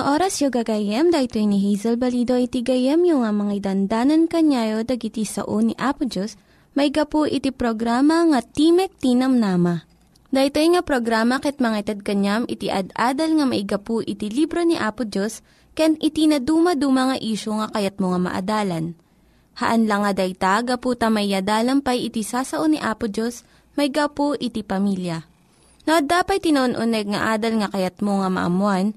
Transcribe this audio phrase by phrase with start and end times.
[0.00, 4.80] Nga oras yung gagayem, dahito ni Hazel Balido iti gayem yung nga mga dandanan kanyayo
[4.80, 6.40] dagiti sao ni Apo Diyos,
[6.72, 9.84] may gapu iti programa nga Timek Tinam Nama.
[10.32, 15.44] Dahito nga programa ket mga kanyam iti ad-adal nga maigapu iti libro ni Apo Diyos,
[15.76, 18.96] ken iti na dumaduma nga isyo nga kayat mo nga maadalan.
[19.60, 23.44] Haan lang nga dayta, gapu tamayadalam pay iti sasao ni Apo Diyos,
[23.76, 25.28] may gapu iti pamilya.
[25.84, 28.96] No, dapat tinon-uneg nga adal nga kayat mo nga maamuan,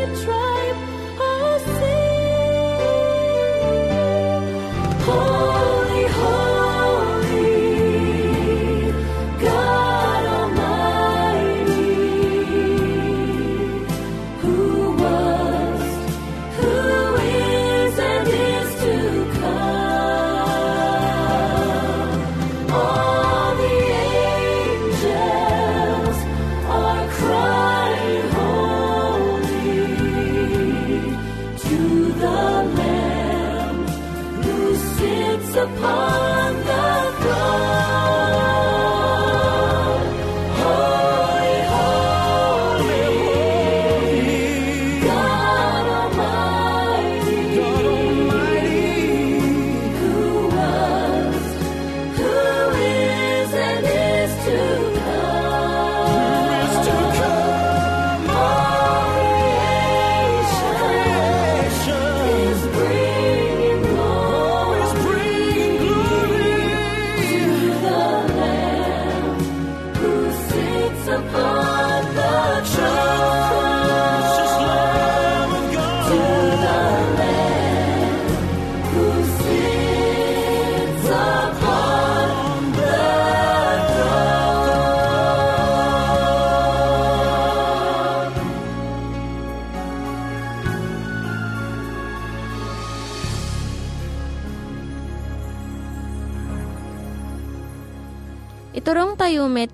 [0.00, 0.49] You try.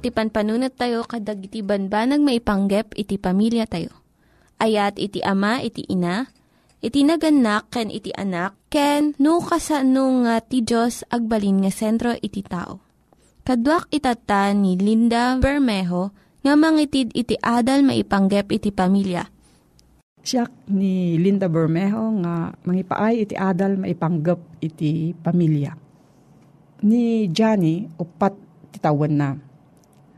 [0.07, 3.91] Tayo met, ti panpanunat tayo kadag iti banbanag maipanggep iti pamilya tayo.
[4.63, 6.31] Ayat iti ama, iti ina,
[6.81, 12.41] iti naganak, ken iti anak, ken no kasano nga ti Diyos agbalin nga sentro iti
[12.47, 12.81] tao.
[13.47, 16.11] Kaduak itata ni Linda Bermejo
[16.43, 19.27] nga mangitid iti adal maipanggep iti pamilya.
[20.23, 25.79] Siya ni Linda Bermejo nga mangipaay iti adal maipanggap iti pamilya.
[26.83, 28.35] Ni Johnny, upat
[28.75, 29.31] titawan na.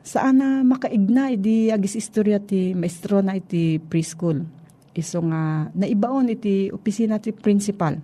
[0.08, 4.40] Saan na makaigna iti agis istorya ti maestro na iti preschool.
[4.96, 8.00] Iso nga naibaon iti opisina ti principal.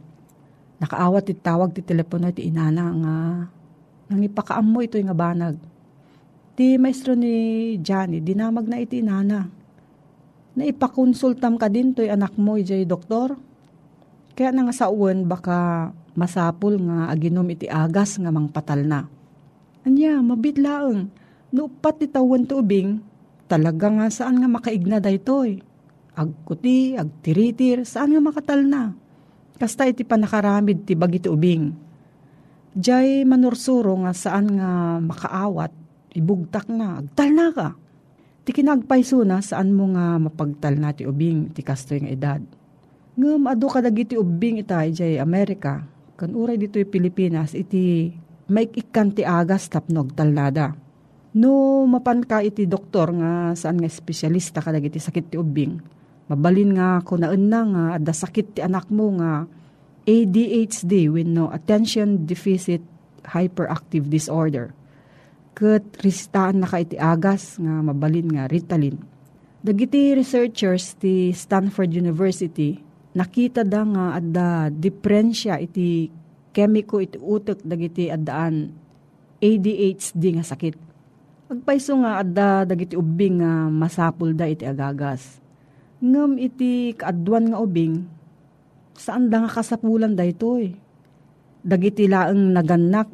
[0.84, 3.14] Nakaawat iti tawag ti telepono iti inana nga
[4.12, 5.56] nangipakaam mo ito nga banag.
[6.52, 9.64] Ti maestro ni Johnny, dinamag na iti inana
[10.54, 13.34] naipakonsultam ka din to'y anak mo, ijay doktor.
[14.34, 19.06] Kaya na nga sa uwan, baka masapul nga aginom iti agas nga mangpatal na.
[19.82, 21.10] Anya, mabitlaang,
[21.54, 22.98] nupat ti tawan ti ubing,
[23.46, 25.62] talaga nga saan nga makaigna daytoy.
[26.18, 28.90] Agkuti, agtiritir, saan nga makatal na.
[29.54, 31.70] Kasta iti panakaramid ti bagi ti ubing.
[32.74, 35.70] Diyay manursuro nga saan nga makaawat,
[36.18, 37.68] ibugtak na, agtal na ka
[38.44, 42.42] ti kinagpayso na saan mo nga mapagtal na ti ubing ti kastoy nga edad.
[43.16, 45.80] Ngam ado kadag iti ubing itay jay Amerika,
[46.20, 48.12] kan uray dito Pilipinas iti
[48.52, 50.76] maikikan ti agas tapnog talnada.
[51.34, 55.82] No mapan ka iti doktor nga saan nga espesyalista kadag iti sakit ti ubing.
[56.30, 59.50] Mabalin nga kunaan na nga adda sakit ti anak mo nga
[60.06, 62.80] ADHD with no attention deficit
[63.24, 64.76] hyperactive disorder
[65.54, 68.98] ket ristaan na ka iti agas nga mabalin nga Ritalin.
[69.64, 72.78] Dagiti researchers ti Stanford University
[73.14, 76.10] nakita da nga adda diferensya iti
[76.50, 78.70] kemiko iti utek dagiti addaan
[79.38, 80.93] ADHD nga sakit.
[81.44, 85.44] Agpaiso nga adda dagiti ubing nga masapul da iti agagas.
[86.00, 88.00] Ngem iti kaadwan nga ubing
[88.96, 90.72] saan da nga kasapulan da itoy.
[91.60, 93.12] Dagiti laeng naganak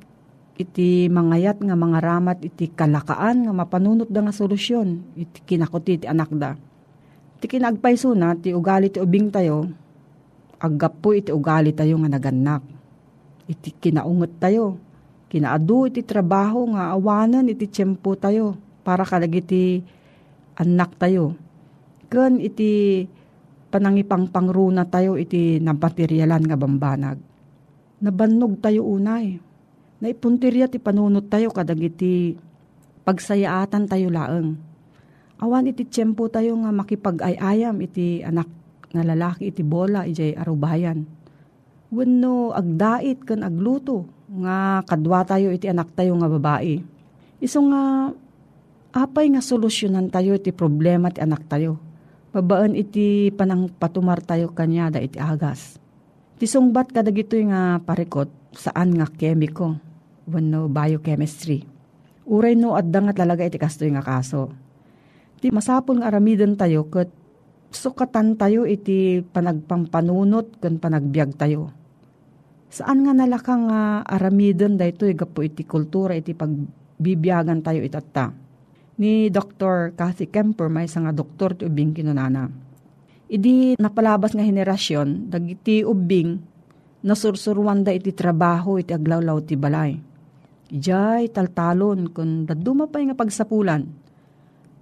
[0.55, 6.07] iti mangayat nga mga ramat iti kalakaan nga mapanunot da nga solusyon iti kinakuti iti
[6.07, 6.55] anak da.
[7.43, 9.67] Iti kinagpayso na ti ugali ti ubing tayo
[10.63, 12.63] agap po iti ugali tayo nga naganak.
[13.51, 14.79] Iti kinaungot tayo.
[15.31, 19.79] Kinaadu iti trabaho nga awanan iti tiyempo tayo para kalag iti
[20.59, 21.39] anak tayo.
[22.11, 23.07] Ken iti
[23.71, 27.23] panangipang pangruna tayo iti napatiryalan nga bambanag.
[28.03, 29.39] Nabannog tayo unay
[30.03, 32.35] naipuntirya ti panunot tayo kadag iti
[33.07, 34.59] pagsayaatan tayo laeng.
[35.39, 38.51] Awan iti tiyempo tayo nga makipag-ayayam iti anak
[38.91, 41.07] nga lalaki iti bola iti arubayan.
[41.95, 46.79] Wenno agdait ken agluto nga kadwa tayo iti anak tayo nga babae.
[47.43, 48.15] Iso nga
[48.95, 51.83] apay nga solusyonan tayo iti problema ti anak tayo.
[52.31, 55.83] Babaan iti panang patumar tayo kanya da iti agas.
[56.39, 59.75] Ti sungbat kadag ito nga parikot saan nga kemiko
[60.31, 61.67] wenno biochemistry.
[62.31, 64.55] Uray no adda nga talaga iti kastoy nga kaso.
[65.43, 67.11] Ti masapol nga aramiden tayo ket
[67.75, 71.75] sukatan tayo iti panagpampanunot ken panagbiag tayo.
[72.71, 78.31] Saan nga nalakang nga aramiden daytoy gapo iti kultura iti pagbibiyagan tayo itatta.
[79.03, 79.99] Ni Dr.
[79.99, 82.47] Kathy Kemper may nga doktor ti ubing kinunana.
[83.27, 86.39] Idi napalabas nga henerasyon dagiti ubing
[87.03, 89.99] nasursurwan da iti trabaho iti aglawlaw ti balay.
[90.71, 93.83] Ijay taltalon kun daduma pa nga pagsapulan.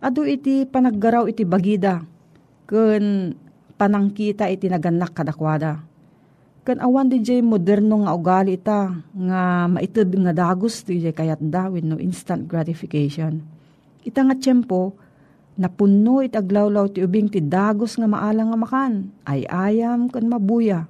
[0.04, 2.04] Ado iti panaggaraw iti bagida
[2.68, 3.32] kun
[3.80, 5.80] panangkita iti naganak kadakwada.
[6.68, 11.40] Kan awan di jay moderno nga ugali ita nga maited nga dagos di jay kayat
[11.40, 13.40] da with no instant gratification.
[14.04, 14.92] Ita nga tiyempo,
[15.56, 18.92] napuno it aglawlaw ti ubing ti dagos nga maalang nga makan,
[19.24, 20.84] ay ayam kan mabuya.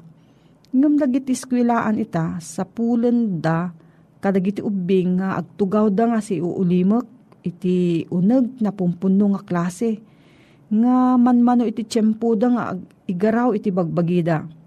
[0.75, 3.71] Ngam dagiti skwilaan ita sa pulen da
[4.19, 7.07] kadagiti ubing nga agtugaw da nga si uulimek
[7.47, 10.03] iti uneg na pumpuno nga klase
[10.75, 12.65] nga manmano iti tiyempo da nga
[13.07, 14.58] igaraw iti bagbagida.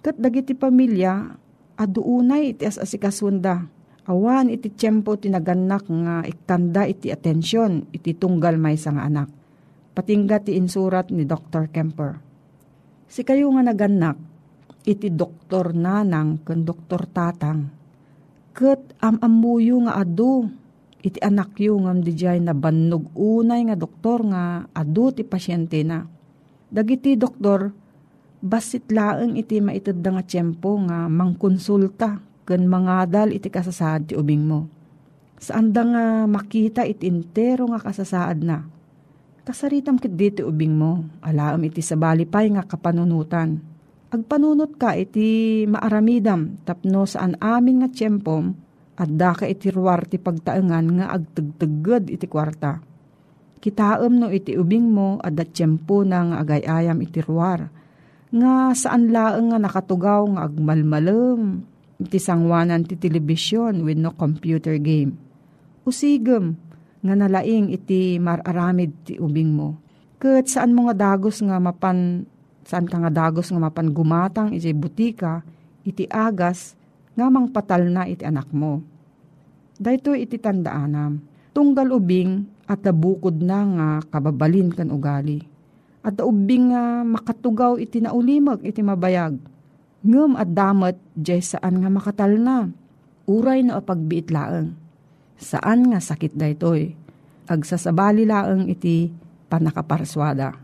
[0.00, 1.36] Kat dagiti pamilya,
[1.76, 3.68] aduunay iti as asikasunda.
[4.08, 9.28] Awan iti tiyempo tinaganak nga ikanda iti atensyon iti tunggal may nga anak.
[9.92, 11.68] Patingga ti insurat ni Dr.
[11.68, 12.16] Kemper.
[13.10, 14.16] Si kayo nga naganak,
[14.88, 17.68] iti doktor nanang ken doktor tatang.
[18.56, 20.48] Ket amamuyo nga adu,
[21.04, 25.80] iti anak yu ngam di jay na bannog unay nga doktor nga adu ti pasyente
[25.84, 26.04] na.
[26.70, 27.74] Dagiti doktor,
[28.40, 34.66] basit laeng iti maitid nga tiyempo nga mangkonsulta ken mangadal iti kasasaad ti ubing mo.
[35.40, 38.64] Saan da nga makita iti entero nga kasasaad na.
[39.44, 43.60] Kasaritam ket diti ubing mo, alaam iti sabalipay nga kapanunutan.
[44.10, 48.52] Agpanunot ka iti maaramidam tapno saan amin nga tiyempom
[48.98, 52.82] at da iti ruwar ti pagtaengan nga agtagtagad iti kwarta.
[53.60, 57.79] Kitaem no iti ubing mo at da tiyempo na nga agayayam iti ruwar
[58.30, 61.66] nga saan laeng nga nakatugaw nga agmalmalem
[61.98, 65.18] iti sangwanan ti telebisyon with no computer game.
[65.82, 66.54] Usigem
[67.02, 69.82] nga nalaing iti mararamid ti ubing mo.
[70.22, 72.22] Ket saan mo nga dagos nga mapan
[72.62, 75.42] saan ka nga dagos nga mapan gumatang iti butika
[75.82, 76.78] iti agas
[77.18, 78.78] nga mangpatal na iti anak mo.
[79.74, 81.18] Dayto iti tandaanam.
[81.50, 85.49] Tunggal ubing at nabukod na nga kababalin kan ugali
[86.00, 89.36] at ubing nga makatugaw iti naulimag iti mabayag.
[90.00, 92.72] Ngem at damat jay saan nga makatal na.
[93.28, 94.72] Uray na apagbiit laeng.
[95.36, 96.96] Saan nga sakit daytoy.
[97.44, 99.12] Agsasabali laeng iti
[99.52, 100.56] panakaparswada.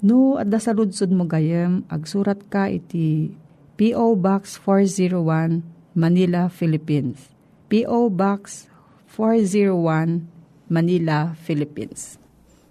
[0.00, 3.36] No, at saludsod mo gayem, agsurat ka iti
[3.80, 4.16] P.O.
[4.16, 5.64] Box 401,
[5.96, 7.32] Manila, Philippines.
[7.72, 8.12] P.O.
[8.12, 8.68] Box
[9.08, 10.24] 401,
[10.68, 12.19] Manila, Philippines.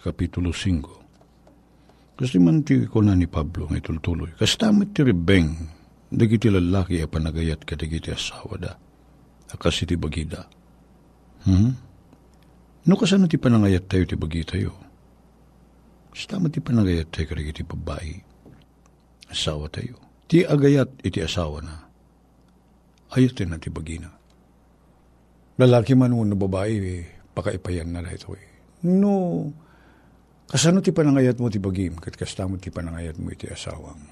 [0.00, 2.16] kapitulo 5.
[2.20, 4.36] Kasi man ti ko na ni Pablo nga itultuloy.
[4.36, 5.56] Kastamit ti ribeng,
[6.12, 8.72] dagiti lalaki a panagayat ka dagiti asawa da.
[9.48, 10.44] Akas iti bagida.
[11.48, 11.72] Hmm?
[12.84, 14.76] No kasano ti panangayat tayo ti bagi tayo?
[16.12, 18.14] Kastamit ti panagayat tayo ka dagiti babae.
[19.32, 19.96] Asawa tayo.
[20.28, 21.76] Ti agayat iti asawa na.
[23.10, 24.12] Ayat na ti bagina.
[25.58, 27.04] Lalaki man mo na babae, eh,
[27.34, 28.48] pakaipayan na ito eh.
[28.86, 29.44] No,
[30.50, 34.02] kasano ti panangayat mo ti bagim, kat kastamo ti panangayat mo iti asawang.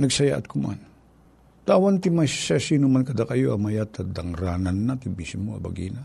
[0.00, 0.80] Nagsaya at kuman.
[1.68, 6.00] Tawan ti may sino man kada kayo, amayat at dangranan na ti bismo abagina.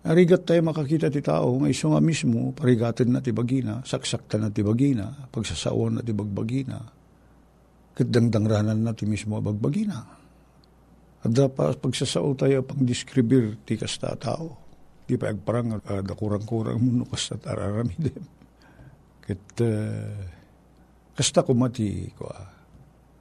[0.00, 4.48] Arigat tayo makakita ti tao, nga iso nga mismo, parigatin na ti bagina, saksakta na
[4.48, 6.80] ti bagina, pagsasawan na ti bagbagina,
[7.92, 9.98] kat na ti mismo abagbagina.
[11.20, 14.69] At dapat pagsasao tayo pang diskribir ti kasta tao.
[15.10, 18.22] Di pa agparang uh, dakurang-kurang mo kasta tararamidem.
[19.18, 20.22] Kat uh,
[21.18, 22.46] kasta kumati ko ah.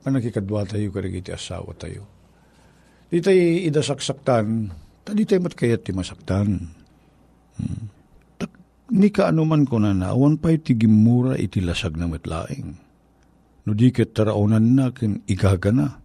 [0.05, 2.05] Panakikadwa tayo karigi ti asawa tayo.
[3.09, 4.69] Di tayo idasaksaktan,
[5.01, 6.69] tadi tayo matkayat ti masaktan.
[7.57, 7.89] Hmm.
[8.37, 8.53] Tak,
[8.93, 12.77] ni ka anuman ko na naawan pa iti gimura iti lasag na matlaing.
[13.65, 15.97] No di ket taraonan na kin igagana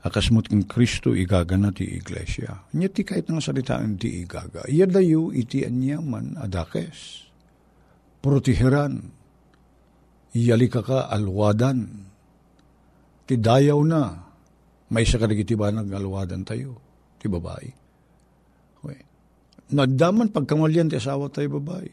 [0.00, 2.64] akasmot king Kristo igagana ti iglesia.
[2.76, 4.64] Nya ti kahit nga salitaan ti igaga.
[4.64, 7.28] Iya dayo iti anyaman adakes.
[8.20, 9.00] Protihiran.
[10.36, 12.08] Iyalika ka alwadan.
[13.28, 14.02] Ti dayaw na.
[14.90, 16.82] May isa kadagiti ba nagaluwadan tayo,
[17.22, 17.70] ti babae.
[18.82, 19.00] Okay.
[19.70, 21.86] Nadaman pagkamalyan ti asawa tayo babae.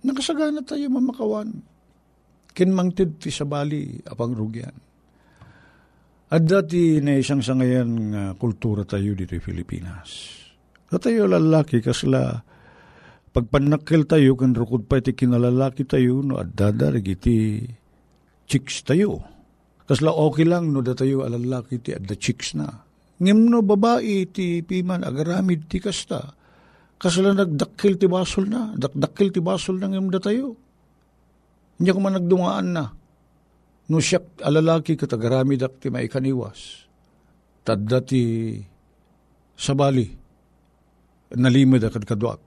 [0.00, 1.52] Nakasagana tayo mamakawan.
[2.56, 4.72] Kinmangtid ti sabali apang rugyan.
[6.28, 10.08] At dati na isang sangayan nga kultura tayo dito sa Pilipinas.
[10.92, 12.44] At tayo lalaki kasla
[13.32, 17.64] pagpanakil tayo kan rukod pa iti kinalalaki tayo no at dadarig iti
[18.44, 19.24] chicks tayo.
[19.88, 22.84] Kasla okay lang no da tayo alalaki ti at the chicks na.
[23.24, 26.36] Ngem no babae ti piman agaramid ti kasta.
[27.00, 28.76] Kasla nagdakil ti basol na.
[28.76, 30.52] Dakdakil ti basol na ngem da tayo.
[31.80, 32.84] Hindi ko man nagdungaan na.
[33.88, 36.84] No siyak alalaki katagarami dak ti maikaniwas.
[37.64, 38.56] Tadda ti
[39.56, 40.08] sabali.
[41.32, 42.40] Nalimid akad kadwak.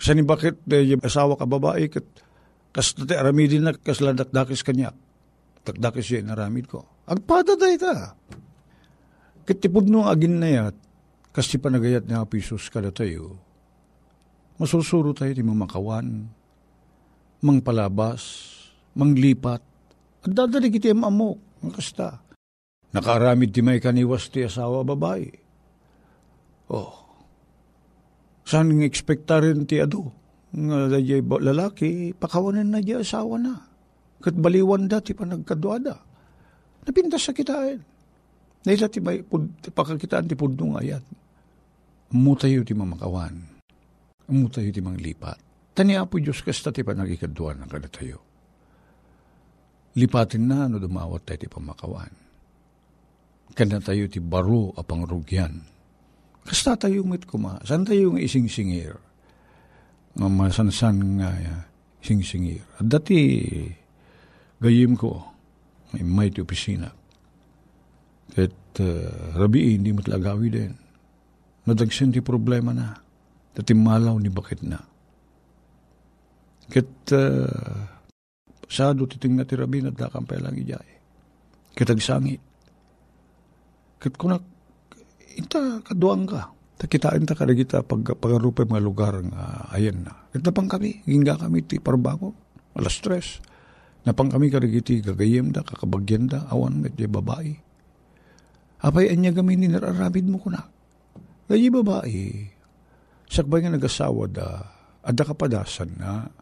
[0.00, 2.04] Sa ni bakit eh, asawa ka babae kat
[2.72, 4.96] kas ti aramidin na kasla dakdakis kanya.
[5.60, 7.04] Dakdakis siya naramid ko.
[7.04, 8.16] Agpada day ta.
[9.44, 10.76] Kitipod nung agin na yat,
[11.34, 13.34] kas ti panagayat ni Apisos kada tayo,
[14.62, 16.30] masusuro tayo ti mamakawan,
[17.42, 18.22] mangpalabas,
[18.94, 19.58] manglipat,
[20.20, 22.20] at dadalig iti amok, ang kasta.
[22.92, 25.30] Nakaramid ti may kaniwas ti asawa babae.
[26.68, 26.92] Oh.
[28.44, 30.12] Saan nga ekspekta rin ti ado?
[30.50, 33.54] Nga dayay lalaki, pakawanan na di asawa na.
[34.20, 35.96] Kat baliwan da ti panagkaduada.
[36.84, 37.80] Napintas sa kitain.
[38.66, 41.04] Naila ti may pud, pakakitaan ti pudnong ayat.
[42.12, 43.40] Mutayo ti mamakawan.
[44.28, 45.40] Mutayo ti manglipat.
[45.72, 48.29] Taniya po Diyos kasta ti panagikaduan ng kada tayo
[49.98, 52.12] lipatin na no dumawat tayo ti pamakawan.
[53.54, 55.58] Kana tayo ti baro a pangrugyan.
[56.46, 57.58] Kasta tayo mit kuma.
[57.66, 58.96] San tayo nga ising-singir?
[60.14, 61.62] Nga masansan nga uh,
[62.02, 62.62] ising-singir.
[62.78, 63.18] At dati
[64.62, 65.26] gayim ko
[65.94, 66.88] may may ti opisina.
[68.38, 70.72] At uh, rabi hindi mo talagawi din.
[71.66, 72.94] Nadagsin ti problema na.
[73.50, 74.78] Dati malaw ni bakit na.
[76.70, 77.99] Uh,
[78.70, 80.90] Sado titing na tirabin at dakang lang ijay.
[81.74, 82.38] Kitagsangit.
[83.98, 84.46] Kat kunak,
[85.34, 86.54] ita kaduang ka.
[86.80, 90.14] Takitain ta kada kita pag pagarupa mga lugar nga ayan na.
[90.32, 92.32] Kat napang kami, ginga kami ti parbango,
[92.78, 93.42] alas stress.
[94.06, 97.52] Napang kami kada giti gagayem da, kakabagyan da, awan met babae.
[98.80, 100.64] Apay anya kami ni nararabid mo kunak.
[101.52, 102.48] Gayi babae,
[103.28, 104.48] sakbay nga nagasawa da,
[105.04, 106.32] ada kapadasan na,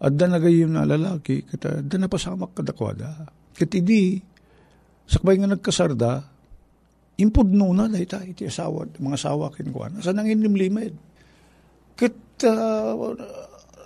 [0.00, 3.28] at da nagayim na lalaki, kata da napasamak kadakwada.
[3.52, 4.16] Kat idi,
[5.04, 6.12] sakbay nga nagkasarda,
[7.20, 10.00] impud no na dahi ta, iti asawa, mga asawa kinukuha.
[10.00, 10.96] Sa nang inimlimid.
[12.00, 12.16] Kat
[12.48, 13.12] uh,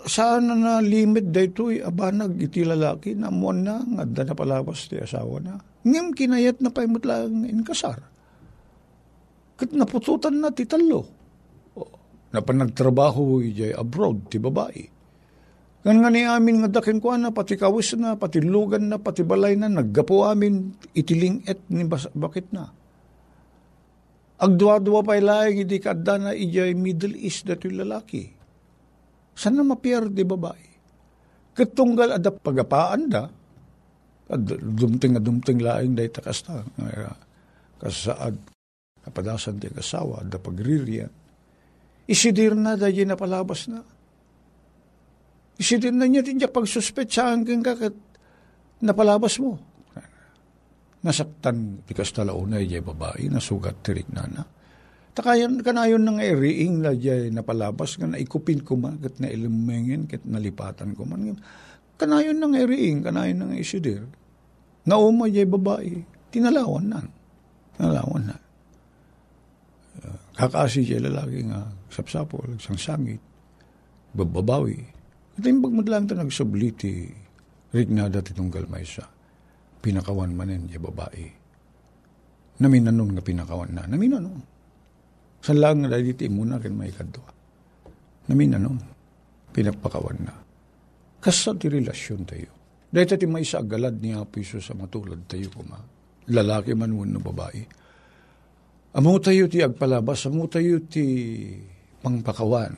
[0.07, 5.03] saan na limit dayto abanag iti lalaki na muan na nga da na palabas ti
[5.03, 5.59] asawa na.
[5.83, 7.98] Ngem kinayat na paimot lang inkasar.
[9.59, 11.03] Kat napututan na ti talo.
[12.31, 14.93] Na panagtrabaho ijay abroad ti babae.
[15.85, 19.20] Gan nga ni amin nga dakin ko na, pati kawis na, pati lugan na, pati
[19.20, 22.73] balay na, naggapo amin, itiling et ni bas, bakit na.
[24.40, 28.25] Agdwa-dwa pa ilayang, hindi kadda na ijay Middle East dati lalaki.
[29.37, 30.66] Saan na mapier di babae?
[31.53, 33.29] Katunggal ada pagapaan da,
[34.57, 36.64] dumting nga dumting laing day takasta,
[37.77, 38.35] kasaad,
[39.05, 41.12] kapadasan di kasawa, da pagririyan.
[42.09, 43.85] Isidir na da na palabas na
[45.55, 47.95] Isidin na niya din niya pagsuspetsahan kang kakat
[48.83, 49.59] napalabas mo.
[51.05, 54.43] Nasaktan tikas talauna niya babae, nasugat tirik na na.
[55.14, 60.27] Takayan kanayon ng eriing na diya napalabas nga naikupin ko man kat na ilumengin kat
[60.27, 61.38] nalipatan ko man.
[61.95, 64.03] Kanayon ng eriing, kanayon ng isidir.
[64.90, 66.03] Nauma diya babae,
[66.35, 66.99] tinalawan na.
[67.79, 68.37] Tinalawan na.
[70.35, 71.62] Kakasi diya lalaki nga
[71.95, 73.23] sapsapol, sang sangit,
[74.11, 74.93] bababawi.
[75.35, 77.11] Ito yung pagmadlang ito nagsubliti,
[77.75, 79.07] rignada titunggal may siya.
[79.83, 81.27] Pinakawan manin yung babae.
[82.62, 83.83] Naminanon nga pinakawan na.
[83.90, 84.40] Naminanon.
[85.42, 87.27] Sa lang nga dahil iti muna kin may kadwa.
[88.31, 88.79] Naminanon.
[89.51, 90.35] Pinapakawan na.
[91.18, 92.51] Kasa ti relasyon tayo.
[92.94, 95.83] Dahil ti may isa agalad ni Apo sa matulad tayo kuma.
[96.31, 97.62] Lalaki man no babae.
[98.94, 101.03] Amo tayo ti agpalabas, amo tayo ti
[101.99, 102.73] pangpakawan,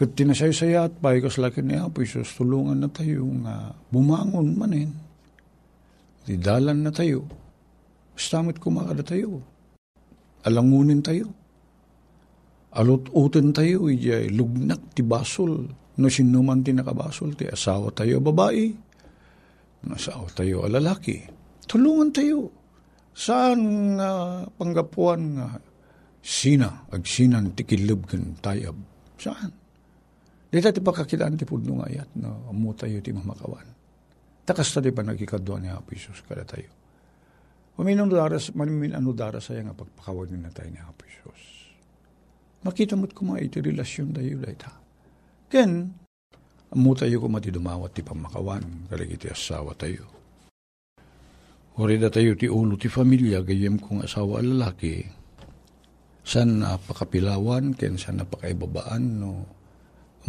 [0.00, 4.96] Kat tinasay-saya at pay kas laki ni Apo Isus, tulungan na tayo nga bumangon manin.
[6.24, 7.28] Di dalan na tayo.
[8.16, 9.44] Stamit kumakada tayo.
[10.48, 11.28] Alangunin tayo.
[12.80, 15.68] Alot-utin tayo, ijay lugnak ti basol.
[16.00, 18.72] No sinuman ti nakabasol, ti asawa tayo babae.
[19.84, 21.20] No asawa tayo lalaki.
[21.68, 22.48] Tulungan tayo.
[23.12, 25.60] Saan nga panggapuan nga
[26.24, 28.80] sina, ag sinan tikilib kan tayab?
[29.20, 29.59] Saan?
[30.50, 33.70] Di ti pakakitaan ti pudno nga ayat na amu tayo ti mamakawan.
[34.42, 36.66] Takas tayo pa nagkikadwa ni Apo Isus kada tayo.
[37.78, 41.70] Maminong daras, mamin ano daras saya nga pagpakawan na tayo ni Apo Isus.
[42.66, 44.74] Makita mo't kuma iti relasyon tayo dahi ta.
[45.46, 45.86] Ken,
[46.74, 50.02] amu tayo kuma ti dumawat ti pamakawan, kalag iti asawa tayo.
[51.78, 55.06] Orida tayo ti ulo ti familia, gayem kong asawa lalaki,
[56.26, 59.59] san napakapilawan, ken san napakaibabaan, no,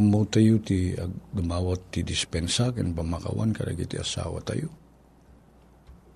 [0.10, 4.70] mo tayo ti ag, dumawat ti dispensa, ken pamakawan, kalag iti asawa tayo.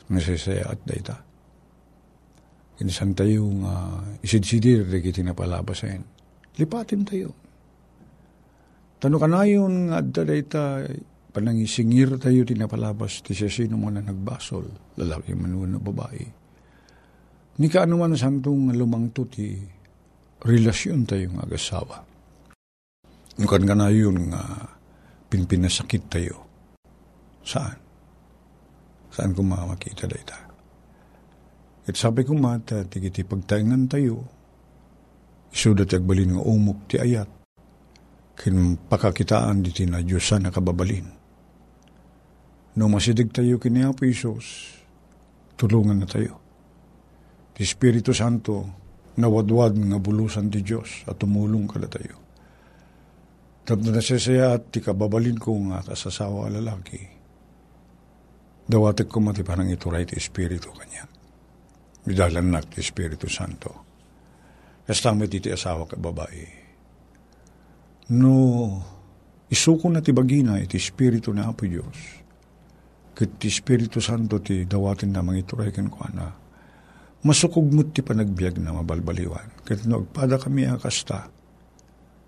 [0.10, 1.17] Nasisaya at dayta.
[2.76, 6.04] Kinsan tayo nga isidsidir iti napalabasan.
[6.58, 7.30] Lipatin tayo.
[9.00, 10.63] Tano ka na yun nga adda dayta
[11.36, 16.24] panangisingir tayo tinapalabas ti siya sino mo na nagbasol, lalaki man na babae.
[17.60, 19.52] Ni ka ano man santong lumangto ti
[20.39, 22.14] relasyon tayo nga agasawa.
[23.36, 24.41] Nukan ka yun nga
[25.28, 26.48] pinpinasakit tayo.
[27.43, 27.76] Saan?
[29.12, 30.39] Saan ko makakita dayta?
[31.86, 34.26] At sabi ko mata, tigiti pagtaingan tayo,
[35.54, 37.30] isudat agbalin nga umok ti ayat,
[38.36, 41.08] kin pakakitaan di na Diyos na kababalin.
[42.76, 44.76] No masidig tayo kini Apo Isos,
[45.56, 46.41] tulungan na tayo.
[47.56, 48.67] Ti Espiritu Santo,
[49.15, 52.24] nawadwad nga bulusan ti Diyos at tumulong ka na tayo.
[53.65, 57.01] Tapos na nasasaya at ti kababalin ko nga kasasawa lalaki,
[58.69, 61.10] dawatek ko mati parang ituray ti Espiritu kanya.
[62.06, 63.73] Midalan na ti Espiritu Santo.
[64.86, 66.45] Kastamit iti asawa ka babae.
[68.13, 68.38] No,
[69.49, 72.21] isuko na ti bagina iti Espiritu na Apo Diyos.
[73.17, 76.30] Kat ti Espiritu Santo ti dawatin na mga ituray kan ko na.
[77.25, 79.65] Masukog mo ti panagbiag na mabalbaliwan.
[79.65, 81.34] Kat no, agpada kami akasta.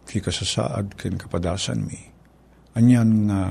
[0.08, 2.00] Ti kasasaad ken kapadasan mi.
[2.80, 3.41] Anyan nga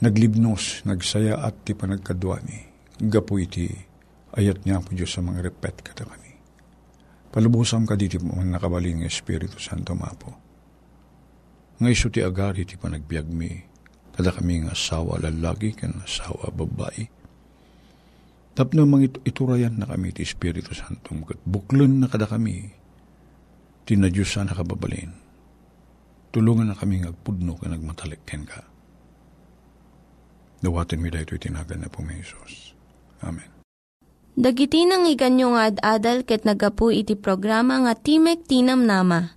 [0.00, 2.58] naglibnos, nagsaya at ti panagkadwa mi.
[2.96, 3.68] Gapu iti
[4.32, 6.32] ayat niya po Diyos sa mga repet kata kami.
[7.28, 10.32] Palubusam ka diti mo nakabaling ng Espiritu Santo mapo.
[11.76, 13.52] Nga iso ti agari ti panagbiag mi,
[14.16, 17.04] kada kami nga asawa lalaki kan asawa babae.
[18.56, 22.72] Tapno mga iturayan na kami ti Espiritu Santo, kat buklon na kada kami,
[23.84, 25.25] ti na nakababalin.
[26.36, 28.60] Tulungan na kami ngagpudno ka nagmatalik ken ka.
[30.60, 32.76] Dawatin mi dahito itinagan na po may Isos.
[33.24, 33.48] Amen.
[34.36, 39.32] Dagiti nang iganyo nga ad-adal ket nagapu iti programa nga Timek Tinam Nama.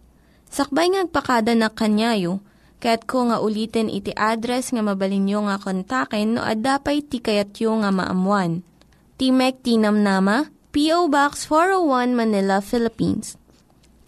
[0.52, 2.44] Sakbay ngagpakada na kanyayo,
[2.84, 8.60] ket ko nga ulitin iti address nga mabalinyo nga kontaken no ad-dapay tikayatyo nga maamuan.
[9.16, 11.08] Timek Tinam Nama, P.O.
[11.08, 13.40] Box 401 Manila, Philippines.